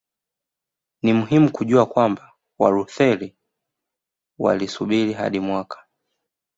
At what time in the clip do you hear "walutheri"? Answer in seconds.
2.59-3.35